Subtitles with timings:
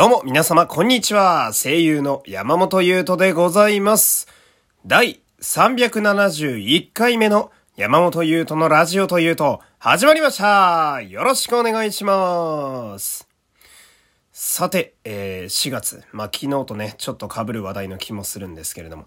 [0.00, 1.52] どうも皆様こんにちは。
[1.52, 4.28] 声優の山本優斗でございます。
[4.86, 11.02] 第371回目の山本優斗のラジオというと始まりました。
[11.02, 13.28] よろしくお願いします。
[14.32, 16.02] さて、えー4月。
[16.12, 19.06] まあ、昨日とね、ちょっと被る話題の気もするんですけれども。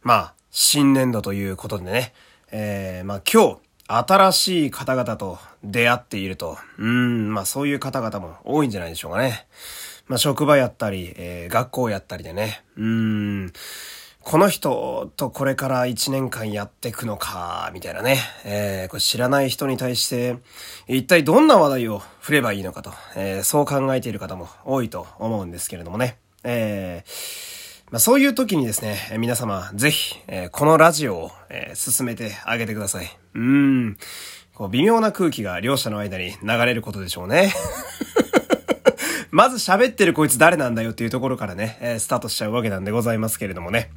[0.00, 2.14] まあ、新年度ということでね、
[2.50, 6.56] えーまあ今日、新しい方々と出会っていると。
[6.78, 9.46] うん、まあそういう方々も多いんじゃないでしょうかね。
[10.10, 12.64] まあ職場やったり、えー学校やったりでね。
[12.76, 12.84] うー
[13.44, 13.52] ん、
[14.22, 18.18] この人とこれから1年間やってくのか、みたいなね。
[18.44, 20.38] えーこれ知らない人に対して、
[20.88, 26.18] 一体どんな話題を振ればいいのかと、えーそう考えている方も多いと思うんですけれどもね。
[26.42, 33.16] えーまあ、そういう時にですね、皆様、ぜひ、えこのラジオを、え進めてあげてください。
[33.34, 33.96] うーん。
[34.54, 37.52] こう、微妙な空気が両者の間に流れることでしょうね。
[39.30, 43.90] まず喋ってるこいつ誰なんだよっていうところからね、えースタートしちゃうわけなんでございますけれどもね。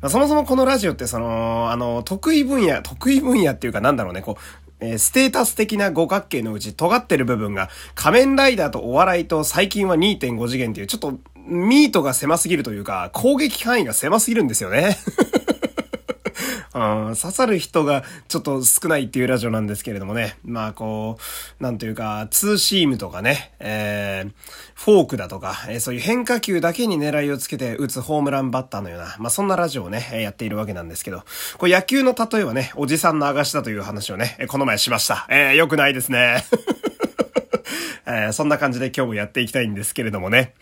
[0.00, 14.96] まあ、そもそもこのラジオってその、あの、得意分野、得意分野っていうかなんだろうね、こう、えーステータス的な五角形のうち尖ってる部分が仮面ライダーとお笑いと最近は2.5次元っていうちょっとミートが狭すぎるというか攻撃範囲が狭すぎるんですよね。
[17.16, 20.36] 刺さる人がちょっと少ないっていうラジオなんですけれどもね。
[20.44, 21.18] まあこ
[21.60, 24.32] う、なんというか、ツーシームとかね、えー、
[24.74, 31.22] フォークだとか、えーそういう変化球だけに狙いをつけて打つホームランバッターのような、まあそんなラジオをね、やっているわけなんですけど、
[31.56, 35.26] これ野球の例えはね、おじさんのあがしだという話をね、この前しました。
[35.30, 36.44] えー、よくないですね。
[38.06, 40.54] えーそんな感じで今日もやっていきたいんですけれどもね。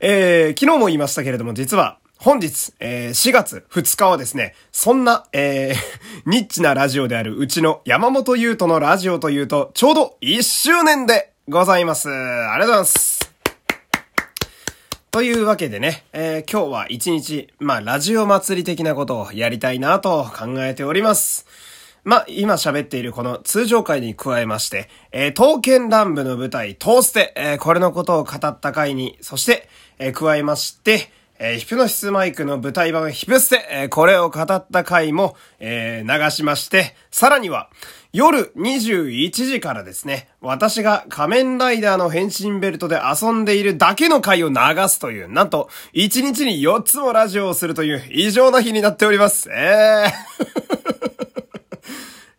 [0.00, 5.76] えー昨日も言いましたけれども、実は、本日、えー4月2日はですね、そんな、えー
[6.28, 12.08] ニッチなラジオであるうちの山本優斗のラジオというと、ちょうど1周年でございます。
[12.10, 13.32] ありがとうございます。
[15.12, 21.46] というわけでね、えー今日は一日、まあ、ラジオ祭り的なことをやりたいなと考えております。
[22.02, 29.68] まあ、今喋っているこの通常回に加えまして、えー、刀剣乱舞の舞台、トーステ、えーこれのことを語った回に、そして、
[30.00, 37.70] えー加えまして、えーヒプノシスマイクの舞台版ヒプステ、えーこれを語った回も、えー流しまして、さらには、
[38.12, 44.54] 夜21時からですね、私が仮面ライダーの変身ベルトで遊んでいるだけの回を流
[44.88, 49.48] すという、なんと、1日に4つもラジオをするという異常な日になっております。
[49.52, 50.12] えー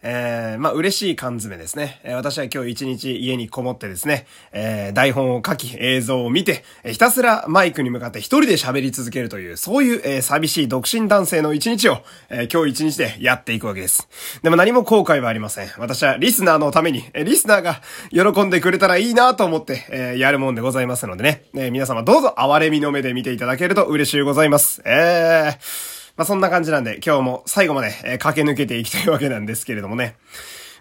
[0.01, 1.99] えー、まあ、嬉しい缶詰ですね。
[2.03, 11.99] えー私は今日一日家にこもってですね、えー台本を書き、映像を見て、えひたすらマイクに向かって一人で喋り続けるという、そういう、え寂しい独身男性の一日を、
[12.29, 14.09] え今日一日でやっていくわけです。
[14.41, 15.69] でも何も後悔はありません。
[15.77, 24.81] 私はリスナーのために、えリスナーが喜んでくれたらいいなと思って、えやるもんでございますのでね、え皆様どうぞ哀れみの目で見ていただけると嬉しいございます。
[24.85, 30.17] えー、まあ、そんな感じなんで、今日も最後まで、えー駆け抜けていきたいわけなんですけれどもね。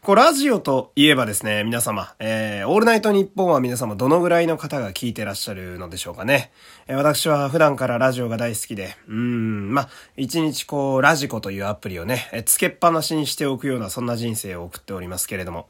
[0.02, 6.52] こう、ラジオといえばですね、皆様、えー、オールナイトニッポンは皆様どのぐらいの方が聞いてらっしゃるのでしょうかね。
[6.86, 15.68] えー私は普段からラジオが大好きで、うん、ま、一日こう、ラジコというアプリをね、えーつけっぱなしにしておくような、そんな人生を送っておりますけれども、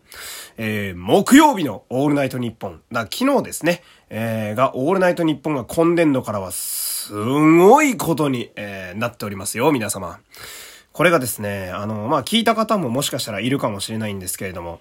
[0.59, 10.19] えー、木曜日のオールナイトニッポン、だ昨日ですね、えー、が、オールナイトニッポンが今年度からは、すごいことに、えーなっておりますよ、皆様。
[10.99, 14.81] これがですね、あの、まあ、聞いた方ももしかしたらいるかもしれないんですけれども、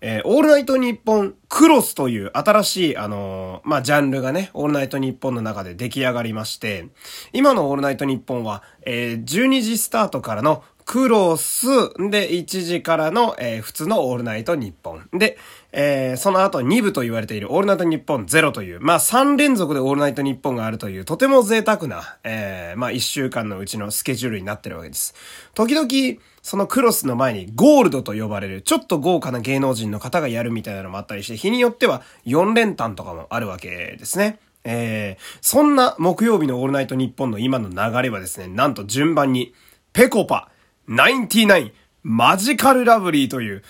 [0.00, 6.88] えーオールナイトニッポンクロスという新しい、あのまあ、ジャンルがね、オールナイトニッポンの中で出来上がりまして、
[7.32, 11.66] 今のオールナイトニッポンは、えー12時スタートからのクロス
[12.10, 15.08] で1時からの、えー普通のオールナイトニッポン。
[15.12, 15.38] で、
[15.72, 25.14] えーその後2部と言われているオールナイトニッポンゼロという、まあ3連続でオールナイトニッポンがあるという、とても贅沢な、えーまあ1週間のうちのスケジュールになってるわけです。
[25.54, 34.38] 時々、そのクロスの前にゴールドと呼ばれる、ちょっと豪華な芸能人の方がやるみたいなのもあったりして、日によっては4連単とかもあるわけですね。
[34.64, 39.54] えー、そんな木曜日のオールナイトニッポンの今の流れはですね、なんと順番に、
[39.92, 40.51] ペコパ、
[40.92, 41.72] 99、
[42.02, 43.62] マジカルラブリーという、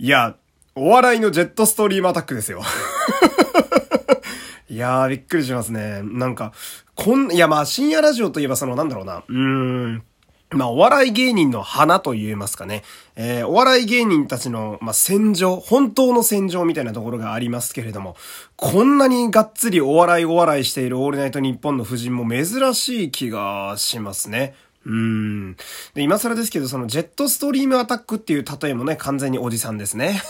[0.00, 0.34] いや、
[0.74, 2.60] お笑いのジェットストリームアタックですよ。
[4.68, 6.00] いやー、びっくりしますね。
[6.02, 6.52] なんか、
[6.96, 10.02] こん、いやまあ深夜ラジオといえばそのなんだろうな、うーん、
[10.50, 12.82] まあ、お笑い芸人の花と言えますかね。
[13.14, 18.16] えーお笑い芸人たちの、まあ、戦場、本当の戦場みたいなところがありますけれども、
[18.56, 24.54] こんなにがっつりお笑いお笑いしているオールナイトニッポンの夫人も珍しい気がしますね。
[24.86, 25.56] うん。
[25.94, 30.22] で、今更ですけど、そのジェットストリームアタックっていう例えもね、完全におじさんですね。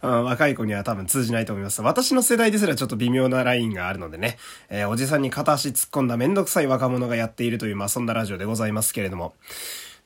[0.00, 1.82] う うん、若い子には多分通じないと思います。
[1.82, 4.38] 私の世代ですらちょっと微妙なラインがあるのでね、
[4.70, 9.34] えー、おじさんに片足突っ込んだめんどくさい若者がやっているという、まあそんなラジオでございますけれども。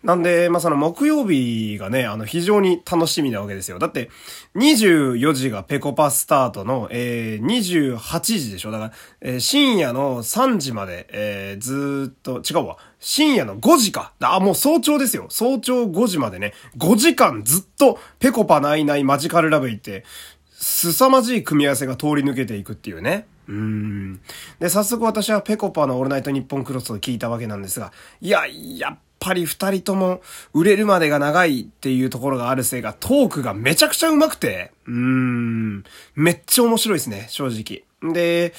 [0.02, 3.78] なんで、まあ、その木曜日がね、あの、非常に楽しみなわけですよ。
[3.78, 4.10] だって、
[4.56, 12.78] 24時がペコパスタートの、えー、28時でしょだから、えー、深夜の3時まで、えー、ずっと、違うわ。
[12.99, 14.12] 深夜の5時か。
[14.20, 15.26] あ、もう早朝ですよ。
[15.28, 20.04] 早朝5時までね、5時間ずっとペコパないないマヂカルラブリーって、
[20.50, 23.26] 凄まじい組み合わせが通り抜けていくっていうね。
[23.49, 24.20] うん。
[24.60, 30.21] で、早速私はペコパのオールナイトニッポンクロスを聞いたわけなんですが、いや、やっぱり二人とも
[30.53, 35.85] 売れるまでが長いっていうところがあるせいかトークがめちゃくちゃ上手くて、うーん、
[36.17, 37.85] めっちゃ面白いですね、正直。
[38.13, 38.53] で、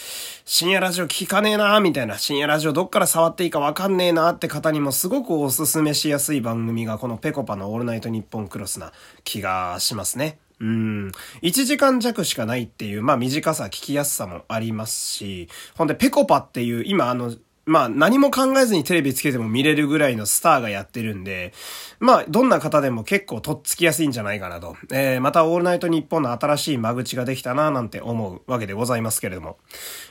[0.46, 8.94] 深夜ラジオ聞かねえなーみたいな、深夜ラジオどっから触っていいかわかんねえなーって方にもすごくおすすめしやすい番組がこのペコパのオールナイトニッポンクロスな
[9.26, 10.40] 気がしますね。
[10.62, 11.12] うん。
[11.42, 17.34] 1時間弱しかないっていう、まあ短さ、聞きやすさもありますし、ほんで、ペコパっていう、今あの、
[17.66, 21.54] まあ何も考えずにテレビつけても見れるぐらいのスターがやってるんで、
[22.00, 24.76] まあどんな方でも結構とっつきやすいんじゃないかなと。
[24.92, 29.58] えー、またオールナイト日本の新しい間口ができたななんて思うわけでございますけれども。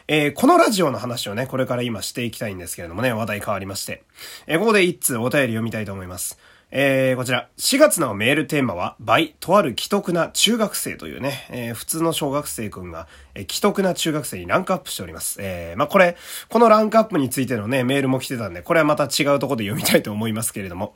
[0.08, 4.02] えー、このラジオの話をね、これから今していきたいんですけれどもね、話題変わりまして。
[4.46, 6.38] えー、ここで一通お便り読みたいと思います。
[6.74, 15.36] えー、こちら、4月のメールテーマは、倍、とある既得な中学生というね、えー、普通の小学生くんが、えー、既得な中学生にランクアップしております。
[15.42, 16.16] えー、まあ、これ、
[16.48, 20.94] このランクアップについてのね、メールも来てたんで、これはまた違うところで読みたいと思いますけれども。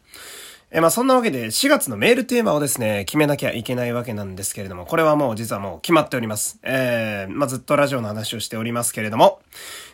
[0.70, 6.58] えー、まあ、そんなわけで、4月のメールテーマをですね、決めなきゃいけないわけなんですけれども、これはもう実はもう決まっております。
[6.62, 9.40] えー、まあ、ずっとラジオの話をしておりますけれども、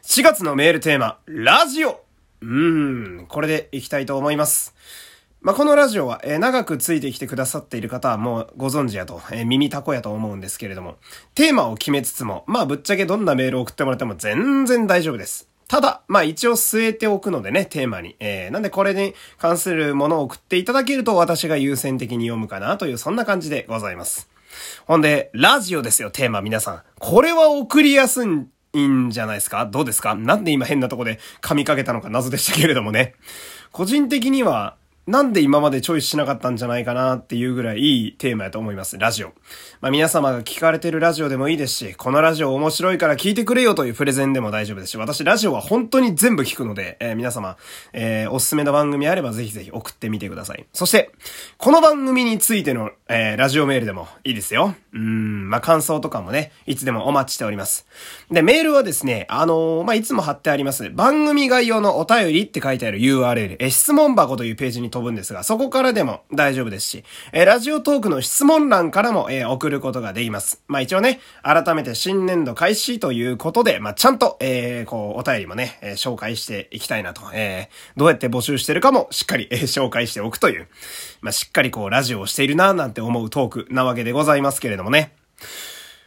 [0.05, 2.05] 4月のメールテーマ、ラジオ
[2.40, 4.76] うーん、これでいきたいと思います。
[5.42, 10.98] まあ、このラジオは、えー、長くついてきてくださっている方はもうご存知やと、えー、耳タコやと思うんですけれども、
[11.34, 15.48] テーマを決めつつも、まあ、ぶっちゃけどんなメールを送ってもらっても全然大丈夫です。
[15.66, 18.14] ただ、まあ一応据えておくのでね、テーマに。
[18.20, 24.28] えー、なんでこれに関するものを送っていただけると私が優先的に読むかなという、そんな感じでございます。
[24.86, 26.82] ほんで、ラジオですよ、テーマ皆さん。
[27.00, 29.64] これは送りやすいんじゃないですか？
[29.64, 30.14] どうですか？
[30.14, 33.14] なんで今変なとこで噛みかけたのか謎でしたけれどもね。
[33.70, 38.99] 個人的には、なんで今までチョイスしなかったんじゃないかなっていうぐらいいいテーマやと思います。
[38.99, 39.32] ラジオ。
[39.81, 47.56] まあ皆様が聞かれてるラジオでもいいですし、このラジオ面白いから聞いてくれよというプレゼンでも大丈夫ですし、私ラジオは本当に全部聞くので、えー、皆様、
[47.93, 50.64] えー、おすすめの番組あればぜひぜひ送ってみてください。
[50.72, 51.10] そして、
[51.58, 54.76] この番組についての、えー、ラジオメールでもいいですよ。
[54.94, 57.88] うん、まあ感想とかもね、いつでもお待ちしております。
[58.31, 70.62] で、メールはですね、あのまあいつも貼ってあります、番組概要のお便りって書いてある URL、え質問箱というページに飛ぶんですが、そこからでも大丈夫ですし、えー、ラジオトークの質問欄からも、えー、送ることができます。
[70.68, 80.68] まあ一応ね、改めて新年度開始ということで、まあちゃんと、えー、こう、お便りもね、えー、紹介していきたいなと、えー、どうやって募集してるかもしっかり、えー、紹介しておくという、
[81.22, 85.14] まあしっかりこう、ラジオをしているなぁ、なんて思うトークなわけでございますけれどもね。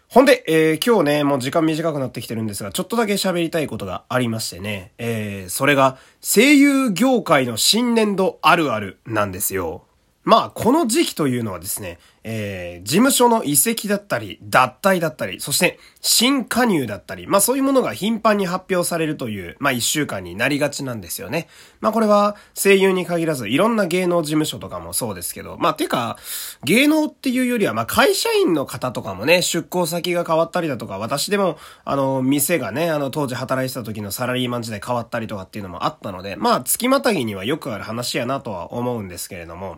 [0.09, 9.84] ほんで、えー、今日ね、もう時間短くなってきてるんですが、ちょっとだけ喋りたいことがありましてね、えー、それが、声優業界の新年度あるあるなんですよ。
[10.25, 21.47] まあ、この時期というのはですね、えー、事務所の移籍だったり、脱退だったり、そして新加入だったり、まあそういうものが頻繁に発表されるという、まあ一週間になりがちなんですよね。
[21.79, 26.17] まあこれは声優に限らず、いろんな芸能事務所とかもそうですけど、まあてか、
[26.63, 39.77] 芸能っていうよりは、まあ会社員の方とかもね、出向先が変わったりだとか、私でも、あの、店がね、あの当時働いてた時のサラリーマン時代変わったりとかっていうのもあったので、まあ月またぎにはよくある話やなとは思うんですけれども、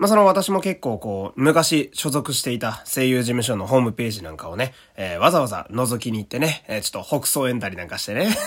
[0.00, 8.30] まあ、その私も結構こう、昔所属していた声優事務所のホームページなんかをね、えー、わざわざ覗きに行ってね、えー、ちょっと北総エンタリなんかしてね。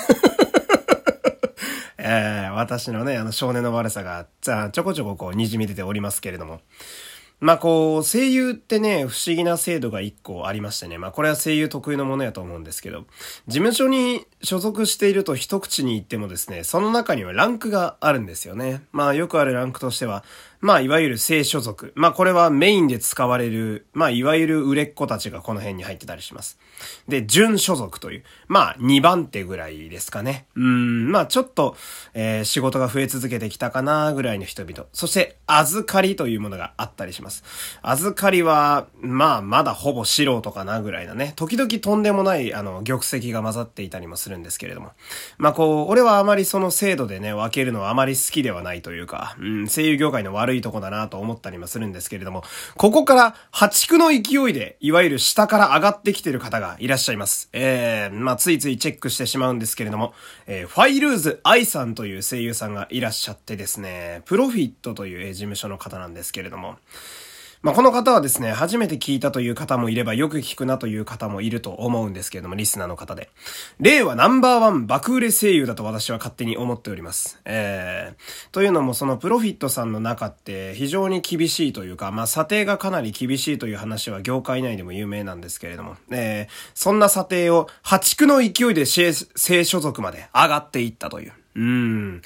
[2.00, 6.60] えー、私のね、あの少年の悪さが、ちょこちょここう滲み出ておりますけれども。
[7.44, 10.98] まあこう、声優ってね、不思議な制度が一個ありましてね。
[10.98, 13.04] まあこれは声優特有のものやと思うんですけど、
[13.48, 18.84] 事務所に所属していると一口に言ってもですね、その中にはランクがあるんですよね。
[18.94, 20.24] まあよくあるランクとしては、
[20.64, 21.92] まあ、いわゆる正所属。
[21.94, 26.58] まあ、これはメインで使われる、まあ、いわゆる売れっ子たちがこの辺に入ってたりします。
[27.10, 30.46] で、準所属という、まあ、2番手ぐらいですかね。
[30.56, 31.76] うん、まあ、ちょっと、
[32.14, 34.86] えー、仕事が増え続けてきたかな、ぐらいの人々。
[34.94, 37.44] そして、預かりというものがあったりします。
[37.82, 41.34] 預かりは、まあ、まだほぼ素人かな、ぐらいだね。
[41.36, 44.94] 時々とんでもない、あの、玉石が混ざっていたりもするんですけれども。
[45.38, 52.44] まあ、こう、俺はあまりその制度でね、分けるのはあまり好きではないというか、うん、声優業界の悪い悪いとこだなと思ったりもするんですけれども、
[52.78, 57.50] ここから破竹の勢いで、いわゆる下から上がってきてる方がいらっしゃいます。
[57.54, 60.14] えー、まあ、ついついチェックしてしまうんですけれども、
[60.46, 66.78] えー、ファイルーズ愛さんという声優さんがいらっしゃってですね、プロフィットという事務所の方なんですけれども、
[67.64, 73.30] まあ、この方はですね、初めて聞いたという方もいれば、よく聞くなという方もいると思うんですけれども、リスナーの方で。
[73.80, 77.40] 令和ナンバーワン爆売れ声優だと私は勝手に思っております。
[77.46, 89.14] えー、というのもそのプロフィットさんの中って非常に厳しいというか、まあ、査定がかなり厳しいという話は業界内でも有名なんですけれども、えー、そんな査定を破竹の勢いで性
[89.64, 91.34] 所属まで上がっていったという。
[91.56, 92.22] うん。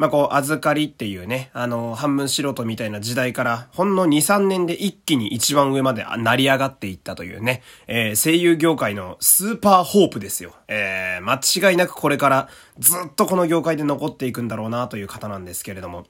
[0.00, 10.54] まあ、こう、預かりっていうね、あの、半分素人みたいな時代から、ほんの2、3年で一気に一番上まで成り上がっていったというね、えー、声優業界のスーパーホープですよ。
[10.68, 16.06] えー、間違いなくこれからずっとこの業界で残っていくんだろうなという方なんですけれども、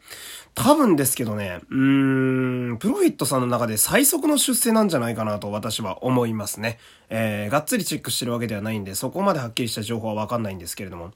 [0.54, 6.78] 多分ですけどね、うーん、プロフィットさんの中で最速の出世なんじゃないかなと私は思いますね。
[7.08, 11.10] えー、がっつりチェックしてるわけではないんで、そこまではっきりした情報はわかんないんですけれども、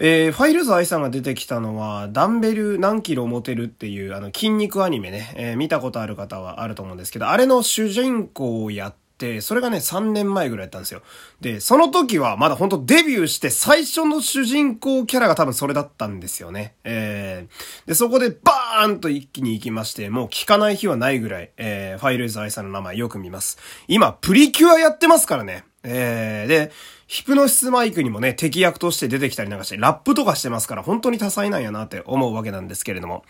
[0.00, 11.02] えー、ファイルズ愛さんが出てきたのは、ダンベル何キロ持てるっていう、あの、筋肉アニメね、えー、見たことある方はあると思うんですけど、あれの主人公をやって、それがね、3年前ぐらいやったんですよ。
[11.40, 16.74] で、その時はまだほんとデビューして最初の主人公キャラが多分それだったんですよね。
[16.84, 23.58] えー、で、そこでバーンと一気に行きまして、もう聞かない日はないぐらい、えー、ファイルズ愛さんの名前よく見ます。
[23.88, 25.64] 今、プリキュアやってますからね。
[25.82, 26.70] えー、で、
[27.08, 33.24] ヒプノシスマイクにもね、敵役として出てきたりなんかして、ラップとかしてますから、本当に多彩なんやなって思うわけなんですけれども。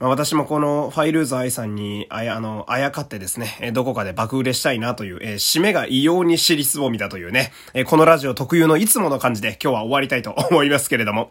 [0.00, 11.30] まあ、私もこのファイルーズ愛さんにあや、あの、あやかってですね、えどこかで爆売れしたいなという、えー、締めが異様に尻すぼみだというね、えー、このラジオ特有のいつもの感じで今日は終わりたいと思いますけれども、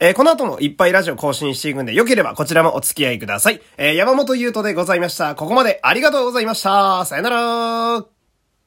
[0.00, 3.60] えー、この後もいっぱいラジオ更新していくんで、よければこちらもお付き合いください。
[3.78, 5.34] え山本優斗でございました。
[5.36, 7.04] ここまでありがとうございました。
[7.04, 8.13] さよなら